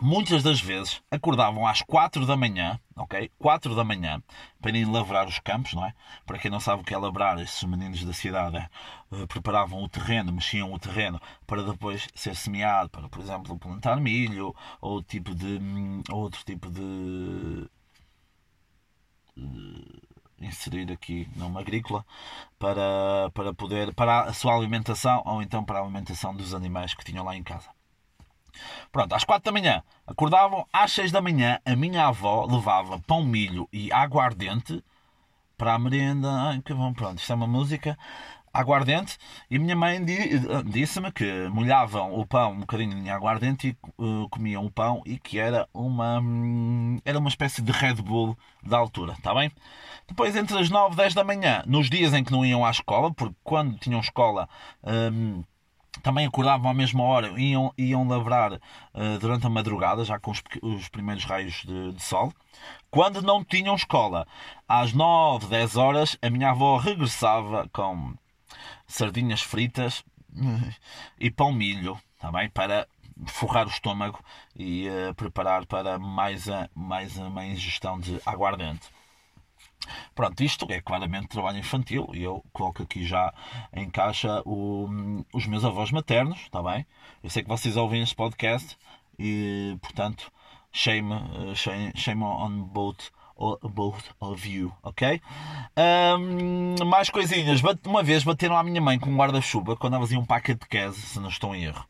[0.00, 3.30] muitas das vezes acordavam às 4 da manhã, ok?
[3.38, 4.22] 4 da manhã,
[4.60, 5.94] para irem lavrar os campos, não é?
[6.26, 8.68] Para quem não sabe o que é labrar, esses meninos da cidade é,
[9.26, 14.54] preparavam o terreno, mexiam o terreno para depois ser semeado, para, por exemplo, plantar milho
[14.80, 17.68] ou tipo de hum, outro tipo de,
[19.36, 22.04] de inserir aqui numa agrícola
[22.58, 27.04] para, para poder para a sua alimentação ou então para a alimentação dos animais que
[27.04, 27.73] tinham lá em casa.
[28.90, 33.24] Pronto, às quatro da manhã acordavam, às seis da manhã a minha avó levava pão,
[33.24, 34.82] milho e aguardente
[35.56, 36.30] para a merenda.
[36.30, 37.98] Ai, que bom, pronto, isto é uma música.
[38.52, 39.18] Aguardente,
[39.50, 40.00] e minha mãe
[40.64, 45.18] disse-me que molhavam o pão um bocadinho em aguardente e uh, comiam o pão e
[45.18, 49.50] que era uma, hum, era uma espécie de Red Bull da altura, está bem?
[50.06, 52.70] Depois, entre as 9 e 10 da manhã, nos dias em que não iam à
[52.70, 54.48] escola, porque quando tinham escola.
[54.84, 55.42] Um,
[56.02, 60.42] também acordavam à mesma hora, iam, iam lavrar uh, durante a madrugada, já com os,
[60.62, 62.32] os primeiros raios de, de, sol.
[62.90, 64.26] Quando não tinham escola,
[64.68, 68.14] às 9, 10 horas, a minha avó regressava com
[68.86, 70.04] sardinhas fritas
[71.18, 72.88] e pão milho, também tá para
[73.26, 74.18] forrar o estômago
[74.56, 78.88] e uh, preparar para mais, a, mais uma ingestão de aguardente.
[80.14, 83.32] Pronto, isto é claramente trabalho infantil e eu coloco aqui já
[83.72, 84.88] em caixa o,
[85.32, 86.86] os meus avós maternos, está bem?
[87.22, 88.76] Eu sei que vocês ouvem este podcast
[89.18, 90.30] e, portanto,
[90.72, 93.10] shame, eh, shame, shame on both,
[93.62, 95.20] both of you, ok?
[95.76, 97.62] Um, mais coisinhas.
[97.86, 100.68] Uma vez bateram à minha mãe com um guarda-chuva quando ela fazia um packet de
[100.68, 101.84] queso, se não estou em erro.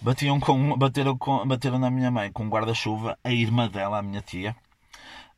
[0.00, 4.02] Batiam com, bateram, com, bateram na minha mãe com um guarda-chuva, a irmã dela, a
[4.02, 4.54] minha tia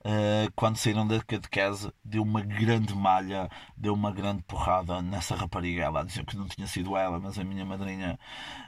[0.01, 5.85] uh, quando saíram da catequese, deu uma grande malha, deu uma grande porrada nessa rapariga.
[5.85, 8.19] Ela dizia que não tinha sido ela, mas a minha madrinha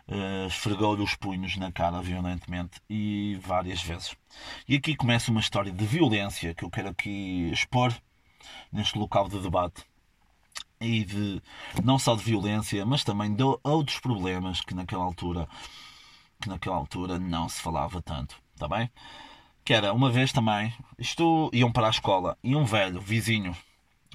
[0.09, 4.16] uh, esfregou-lhe os punhos na cara violentamente e várias vezes.
[4.68, 7.92] E aqui começa uma história de violência que eu quero aqui expor
[8.73, 9.85] neste local de debate
[10.81, 11.40] e de
[11.83, 15.49] não só de violência, mas também de outros problemas que naquela altura
[16.40, 18.90] que naquela altura não se falava tanto, está bem?
[19.64, 23.57] Que era uma vez também, isto iam para a escola e um velho vizinho,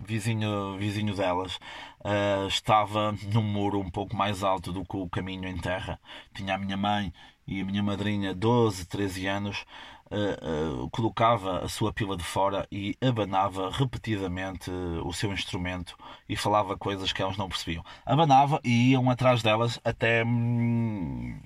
[0.04, 1.56] vizinho, vizinho delas,
[2.04, 6.00] uh, estava num muro um pouco mais alto do que o caminho em terra.
[6.34, 7.14] Tinha a minha mãe
[7.48, 9.66] e a minha madrinha, 12, 13 anos,
[10.12, 14.70] uh, uh, colocava a sua pila de fora e abanava repetidamente
[15.04, 17.86] o seu instrumento e falava coisas que elas não percebiam.
[18.06, 20.24] Abanava e iam atrás delas até.
[20.26, 21.40] Hum,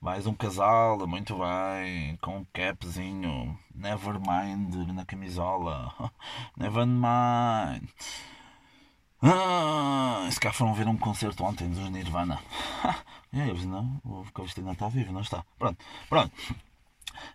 [0.00, 5.92] mais um casal, muito bem, com um capzinho, Nevermind na camisola,
[6.56, 7.88] Nevermind.
[9.20, 12.40] Ah, se cá foram ver um concerto ontem dos Nirvana.
[13.32, 15.44] e aí, não, o vocalista ainda está vivo, não está?
[15.58, 16.32] Pronto, pronto.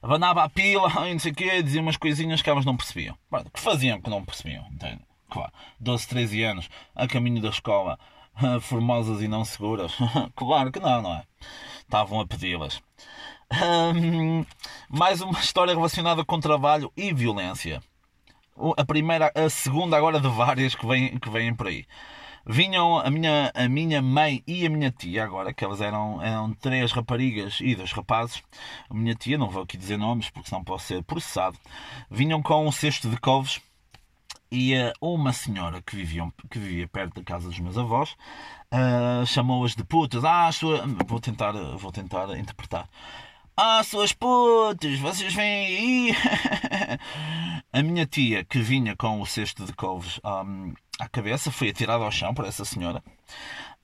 [0.01, 3.17] Abanava a pila não sei o quê, dizia umas coisinhas que elas não percebiam.
[3.29, 5.01] Pronto, que faziam que não percebiam, entende?
[5.29, 7.99] Claro, 12, 13 anos, a caminho da escola,
[8.61, 9.93] formosas e não seguras.
[10.35, 11.23] claro que não, não é?
[11.93, 12.81] estavam a pedi-las.
[14.89, 17.81] mais uma história relacionada com trabalho e violência.
[18.77, 21.85] A primeira, a segunda agora de várias que vêm, que vêm por aí.
[22.45, 26.53] Vinham a minha, a minha mãe e a minha tia, agora que elas eram, eram
[26.53, 28.43] três raparigas e dois rapazes.
[28.89, 31.57] A minha tia, não vou aqui dizer nomes porque senão posso ser processado.
[32.09, 33.61] Vinham com um cesto de couves
[34.53, 38.15] e uma senhora que, viviam, que vivia perto da casa dos meus avós
[38.71, 40.23] uh, chamou-as de putas.
[40.23, 40.85] Ah, sua...
[41.07, 42.87] vou, tentar, vou tentar interpretar.
[43.57, 46.15] Ah, suas putas, vocês vêm aí.
[47.73, 52.03] a minha tia, que vinha com o cesto de couves um, à cabeça, foi atirada
[52.03, 53.03] ao chão por essa senhora.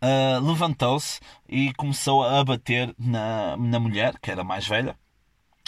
[0.02, 4.96] Uh, Levantou-se e começou a bater na, na mulher, que era mais velha,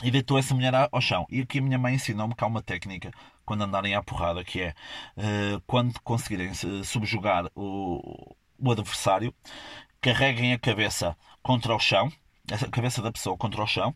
[0.03, 1.25] e deitou essa mulher ao chão.
[1.29, 3.11] E aqui a minha mãe ensinou-me que há uma técnica
[3.45, 4.73] quando andarem à porrada, que é
[5.17, 9.33] uh, quando conseguirem subjugar o, o adversário,
[9.99, 12.11] carreguem a cabeça contra o chão,
[12.51, 13.95] a cabeça da pessoa contra o chão,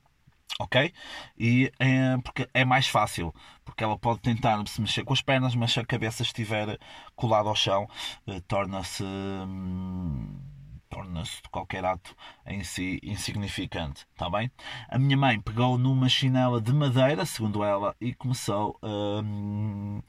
[0.60, 0.94] ok?
[1.38, 5.56] E é, porque é mais fácil, porque ela pode tentar se mexer com as pernas,
[5.56, 6.78] mas se a cabeça estiver
[7.16, 7.88] colada ao chão,
[8.28, 9.04] uh, torna-se.
[9.04, 10.55] Hum,
[10.90, 14.52] torna-se qualquer ato em si insignificante, está bem?
[14.90, 20.02] A minha mãe pegou numa chinela de madeira, segundo ela, e começou hum,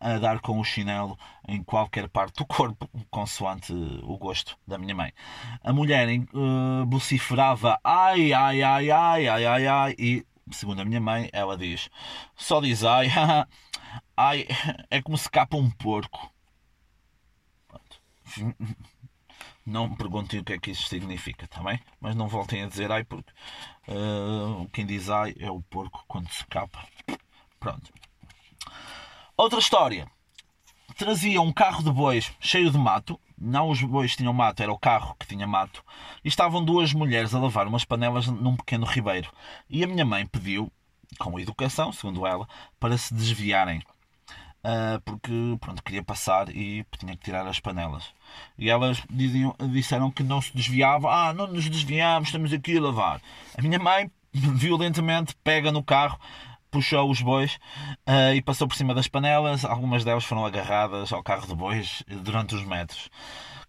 [0.00, 4.94] a dar com o chinelo em qualquer parte do corpo, consoante o gosto da minha
[4.94, 5.12] mãe.
[5.62, 11.00] A mulher uh, vociferava ai, ai, ai, ai, ai, ai, ai, e, segundo a minha
[11.00, 11.88] mãe, ela diz,
[12.36, 13.08] só diz ai,
[14.16, 14.46] ai,
[14.90, 16.30] é como se capa um porco.
[19.66, 21.80] Não me perguntem o que é que isso significa, tá bem?
[21.98, 23.32] Mas não voltem a dizer ai, porque
[23.88, 26.86] uh, quem diz ai é o porco quando se capa.
[27.58, 27.92] Pronto.
[29.36, 30.06] Outra história.
[30.96, 33.18] Trazia um carro de bois cheio de mato.
[33.36, 35.82] Não os bois tinham mato, era o carro que tinha mato.
[36.22, 39.32] E estavam duas mulheres a lavar umas panelas num pequeno ribeiro.
[39.68, 40.70] E a minha mãe pediu,
[41.18, 42.46] com educação, segundo ela,
[42.78, 43.82] para se desviarem
[44.64, 48.04] uh, porque pronto, queria passar e tinha que tirar as panelas.
[48.58, 51.10] E elas diziam, disseram que não se desviavam.
[51.10, 53.20] Ah, não nos desviamos, estamos aqui a lavar.
[53.56, 56.18] A minha mãe, violentamente, pega no carro,
[56.70, 57.58] puxou os bois
[58.08, 59.64] uh, e passou por cima das panelas.
[59.64, 63.10] Algumas delas foram agarradas ao carro de bois durante os metros.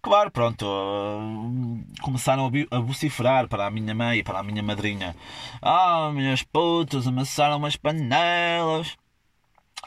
[0.02, 5.16] Claro, pronto, uh, começaram a vociferar para a minha mãe e para a minha madrinha.
[5.60, 8.96] Ah, minhas putas, amassaram umas panelas.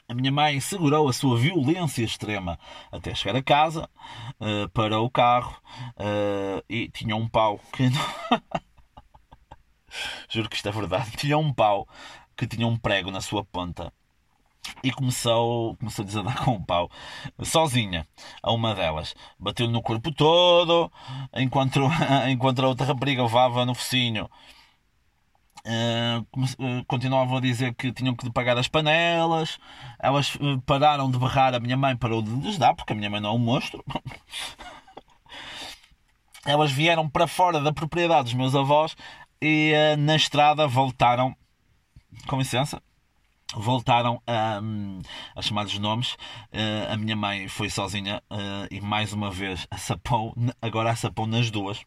[0.08, 2.58] A minha mãe segurou a sua violência extrema
[2.92, 3.90] até chegar a casa,
[4.40, 5.56] uh, para o carro
[5.98, 7.90] uh, e tinha um pau que.
[10.30, 11.12] Juro que isto é verdade.
[11.12, 11.88] Tinha um pau
[12.36, 13.94] que tinha um prego na sua ponta
[14.84, 16.90] e começou, começou a desandar com um pau
[17.44, 18.08] sozinha
[18.42, 19.16] a uma delas.
[19.38, 20.92] Bateu-lhe no corpo todo,
[21.36, 21.82] enquanto,
[22.30, 24.30] enquanto a outra rapariga levava no focinho
[25.66, 26.26] Uh,
[26.88, 29.60] continuavam a dizer que tinham que pagar as panelas.
[30.00, 33.10] Elas uh, pararam de berrar, a minha mãe parou de lhes dar, porque a minha
[33.10, 33.84] mãe não é um monstro.
[36.46, 38.96] Elas vieram para fora da propriedade dos meus avós
[39.42, 41.36] e uh, na estrada voltaram.
[42.28, 42.82] Com licença.
[43.56, 45.02] Voltaram a, um,
[45.36, 46.16] a chamar os nomes.
[46.88, 48.22] a minha mãe foi sozinha
[48.70, 51.84] e mais uma vez assapou, agora assapou nas duas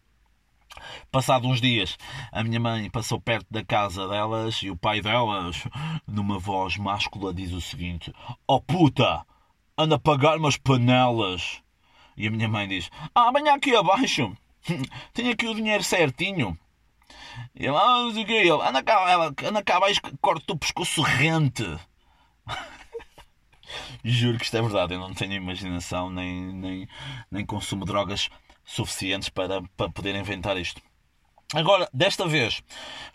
[1.11, 1.97] Passado uns dias,
[2.31, 5.65] a minha mãe passou perto da casa delas e o pai delas,
[6.07, 8.13] numa voz máscula, diz o seguinte:
[8.47, 9.25] Oh puta,
[9.77, 11.63] anda a pagar umas panelas.
[12.17, 14.35] E a minha mãe diz: Ah, amanhã aqui abaixo,
[15.13, 16.59] tenho aqui o dinheiro certinho.
[17.55, 21.03] E ela, ah, o que ele, anda cá, ela, anda cá abaixo, corta o pescoço
[21.03, 21.65] rente.
[24.05, 26.89] Juro que isto é verdade, eu não tenho imaginação nem, nem,
[27.31, 28.29] nem consumo drogas
[28.65, 30.81] suficientes para, para poder inventar isto.
[31.55, 32.63] Agora, desta vez,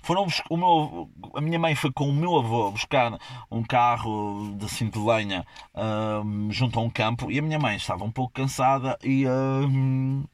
[0.04, 3.18] foram o meu, a minha mãe foi com o meu avô buscar
[3.50, 7.78] um carro de cinto de lenha uh, junto a um campo e a minha mãe
[7.78, 10.30] estava um pouco cansada e, uh,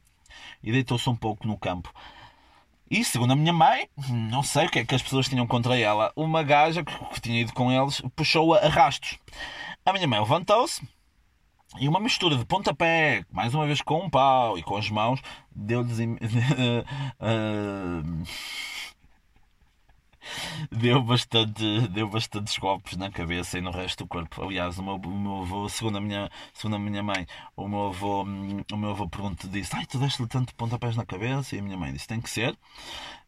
[0.62, 1.90] e deitou-se um pouco no campo.
[2.90, 5.78] E segundo a minha mãe, não sei o que é que as pessoas tinham contra
[5.78, 9.18] ela, uma gaja que, que tinha ido com eles puxou-a a rastros.
[9.86, 10.86] A minha mãe levantou-se,
[11.78, 15.20] e uma mistura de pontapé, mais uma vez com um pau e com as mãos,
[15.50, 15.98] deu-lhes.
[20.70, 24.42] deu bastante deu bastantes golpes na cabeça e no resto do corpo.
[24.42, 27.88] Aliás o meu, o meu avô segundo a minha segundo a minha mãe o meu
[27.88, 31.56] avô o meu avô perguntou disse ai tu deste-lhe tanto pontapés na cabeça?
[31.56, 32.56] E a minha mãe disse tem que ser.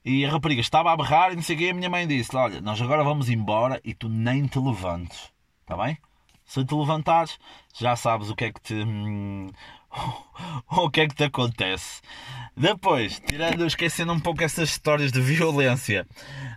[0.04, 2.34] E a rapariga estava a berrar e não sei o que a minha mãe disse
[2.36, 5.32] olha nós agora vamos embora e tu nem te levantes.
[5.62, 5.98] Está bem
[6.46, 7.38] se te levantares,
[7.78, 8.74] já sabes o que é que te.
[8.74, 9.50] Hum,
[10.70, 12.00] o que é que te acontece.
[12.56, 16.06] Depois, tirando, esquecendo um pouco essas histórias de violência,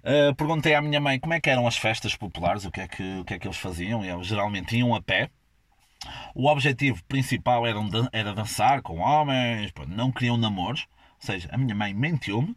[0.03, 2.87] uh, perguntei à minha mãe como é que eram as festas populares, o que é
[2.87, 4.03] que, o que, é que eles faziam.
[4.05, 5.29] Eles geralmente iam a pé.
[6.33, 7.79] O objetivo principal era,
[8.13, 10.87] era dançar com homens, não queriam namoros.
[11.21, 12.55] Ou seja, a minha mãe mentiu-me.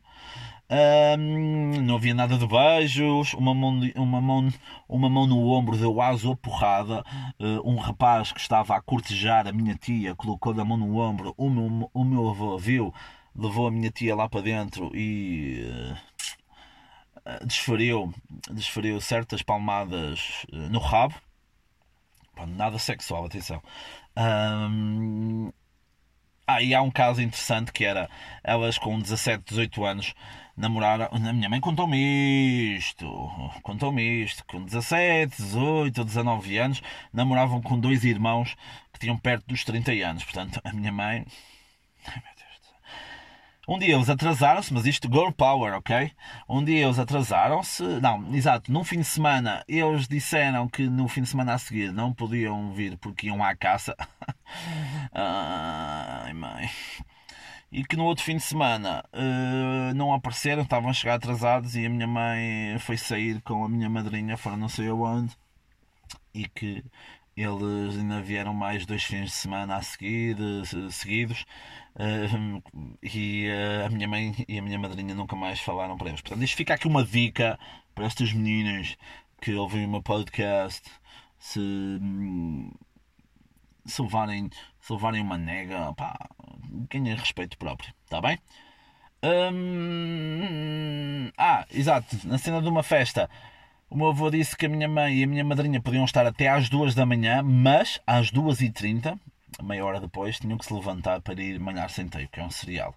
[1.82, 4.48] Não havia nada de beijos, uma mão, uma mão,
[4.88, 7.04] uma mão no ombro deu aso a porrada.
[7.38, 11.34] Uh, um rapaz que estava a cortejar a minha tia colocou a mão no ombro.
[11.36, 12.94] O meu, o meu avô viu,
[13.36, 15.62] levou a minha tia lá para dentro e
[17.26, 18.12] uh, desferiu,
[18.50, 21.14] desferiu certas palmadas no rabo.
[22.46, 23.62] nada sexual, atenção.
[26.46, 28.08] Ah, e há um caso interessante que era
[28.42, 30.14] elas com 17, 18 anos
[30.56, 31.08] namoraram.
[31.10, 33.06] A minha mãe contou-me isto.
[33.62, 34.44] Contou-me isto.
[34.46, 38.56] Com 17, 18 ou 19 anos, namoravam com dois irmãos
[38.92, 40.24] que tinham perto dos 30 anos.
[40.24, 41.24] Portanto, a minha mãe.
[42.06, 42.41] Ai, meu Deus.
[43.68, 46.10] Um dia eles atrasaram-se, mas isto girl power, ok?
[46.48, 51.22] Um dia eles atrasaram-se, não, exato, num fim de semana eles disseram que no fim
[51.22, 53.96] de semana a seguir não podiam vir porque iam à caça.
[55.14, 56.68] Ai, mãe
[57.72, 61.86] e que no outro fim de semana uh, não apareceram, estavam a chegar atrasados e
[61.86, 65.34] a minha mãe foi sair com a minha madrinha, foram não sei aonde,
[66.34, 66.84] e que
[67.36, 70.36] eles ainda vieram mais dois fins de semana a seguir,
[70.90, 71.46] seguidos,
[71.96, 72.62] uh,
[73.02, 76.20] e uh, a minha mãe e a minha madrinha nunca mais falaram para eles.
[76.20, 77.58] Portanto, isto fica aqui uma dica
[77.94, 78.96] para estas meninas
[79.40, 80.82] que ouvem o meu podcast.
[81.38, 81.60] Se,
[83.84, 84.48] se levarem,
[84.80, 86.16] se levarem uma nega, pá,
[86.88, 88.38] ganhei respeito próprio, está bem?
[89.24, 93.30] Hum, ah, exato, na cena de uma festa.
[93.92, 96.48] O meu avô disse que a minha mãe e a minha madrinha podiam estar até
[96.48, 99.20] às duas da manhã, mas às duas e trinta,
[99.62, 102.94] meia hora depois, tinham que se levantar para ir manhar centeio, que é um cereal.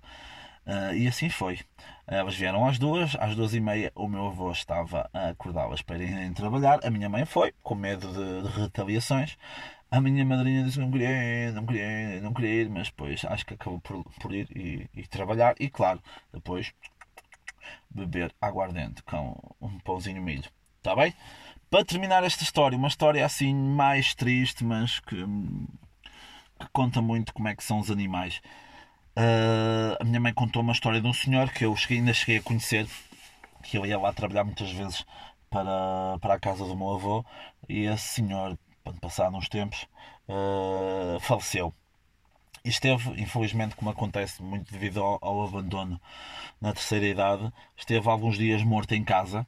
[0.66, 1.60] Uh, e assim foi.
[2.08, 5.98] Elas vieram às duas, às duas e meia o meu avô estava a acordá-las para
[5.98, 6.80] irem trabalhar.
[6.82, 9.38] A minha mãe foi, com medo de, de retaliações.
[9.92, 11.84] A minha madrinha disse não queria ir, não queria
[12.16, 15.56] ir, não queria ir, mas depois acho que acabou por, por ir e, e trabalhar.
[15.60, 16.02] E claro,
[16.34, 16.74] depois
[17.90, 20.50] beber aguardente com um pãozinho milho.
[20.86, 21.16] Está bem?
[21.68, 27.48] Para terminar esta história, uma história assim mais triste, mas que, que conta muito como
[27.48, 28.40] é que são os animais.
[29.18, 32.38] Uh, a minha mãe contou uma história de um senhor que eu cheguei, ainda cheguei
[32.38, 32.88] a conhecer,
[33.64, 35.04] que eu ia lá trabalhar muitas vezes
[35.50, 37.26] para, para a casa do meu avô,
[37.68, 38.56] e esse senhor,
[39.02, 39.88] passaram uns tempos,
[40.30, 41.74] uh, faleceu.
[42.64, 46.00] E esteve, infelizmente, como acontece muito devido ao, ao, abandono
[46.62, 49.48] na terceira idade, esteve alguns dias morto em casa.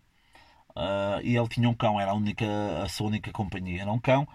[0.78, 2.46] Uh, e ele tinha um cão, era a, única,
[2.84, 3.82] a sua única companhia.
[3.82, 4.28] Era um cão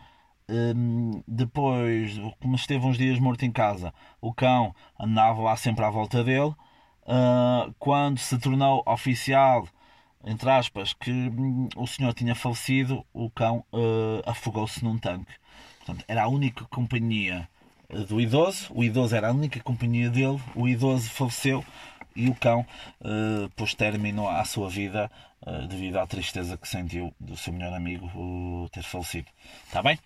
[0.49, 5.91] Hum, depois, como esteve uns dias morto em casa, o cão andava lá sempre à
[5.91, 6.55] volta dele.
[7.05, 9.67] Uh, quando se tornou oficial,
[10.25, 15.33] entre aspas, que hum, o senhor tinha falecido, o cão uh, afogou-se num tanque.
[15.79, 17.49] Portanto, era a única companhia
[18.09, 21.65] do idoso, o idoso era a única companhia dele, o idoso faleceu
[22.15, 22.67] e o cão
[23.01, 25.11] uh, pôs término à sua vida
[25.47, 29.29] uh, devido à tristeza que sentiu do seu melhor amigo uh, ter falecido.
[29.67, 29.99] Está bem?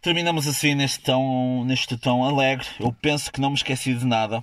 [0.00, 2.66] Terminamos assim neste tom, neste tom alegre.
[2.78, 4.42] Eu penso que não me esqueci de nada.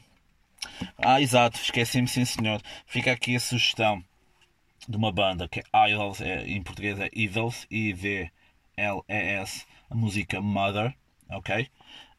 [0.98, 2.62] Ah, exato, esqueci-me sim senhor.
[2.86, 4.04] Fica aqui a sugestão
[4.88, 10.94] de uma banda que é Idols, é, em português é Idols, I-D-L-E-S, a música Mother,
[11.30, 11.68] ok?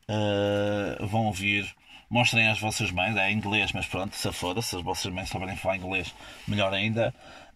[0.08, 1.74] Uh, vão ouvir
[2.08, 5.56] mostrem às vossas mães, é inglês, mas pronto, se foda, se as vossas mães souberem
[5.56, 6.14] falar inglês,
[6.46, 7.14] melhor ainda.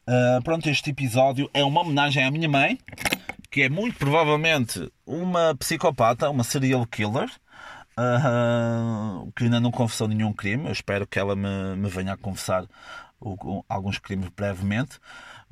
[0.09, 2.78] Uh, pronto, este episódio é uma homenagem à minha mãe,
[3.51, 7.30] que é muito provavelmente uma psicopata, uma serial killer,
[7.98, 10.66] uh, que ainda não confessou nenhum crime.
[10.66, 12.66] Eu espero que ela me, me venha a confessar
[13.20, 14.98] o, alguns crimes brevemente.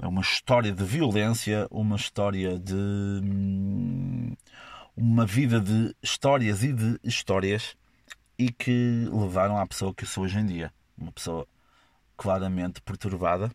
[0.01, 2.74] É uma história de violência, uma história de.
[2.74, 4.34] Hum,
[4.96, 7.76] uma vida de histórias e de histórias
[8.39, 10.72] e que levaram à pessoa que eu sou hoje em dia.
[10.97, 11.47] Uma pessoa
[12.16, 13.51] claramente perturbada.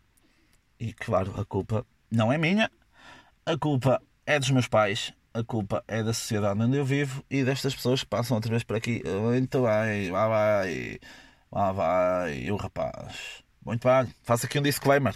[0.78, 2.70] E claro, a culpa não é minha,
[3.46, 7.44] a culpa é dos meus pais, a culpa é da sociedade onde eu vivo e
[7.44, 9.02] destas pessoas que passam outra vez por aqui.
[9.22, 10.98] Muito bem, lá vai,
[11.50, 13.42] lá vai, o rapaz.
[13.64, 15.14] Muito bem, faço aqui um disclaimer.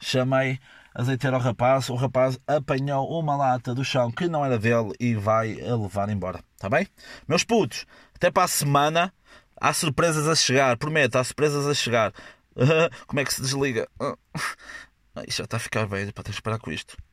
[0.00, 0.58] Chamei
[0.94, 5.14] azeiteiro ao rapaz, o rapaz apanhou uma lata do chão que não era dele e
[5.14, 6.42] vai a levar embora.
[6.58, 6.88] Está bem?
[7.28, 7.86] Meus putos,
[8.16, 9.14] até para a semana.
[9.60, 12.12] Há surpresas a chegar, prometo, há surpresas a chegar.
[13.06, 13.88] Como é que se desliga?
[15.26, 16.96] Isto já está a ficar velho para ter que esperar com isto.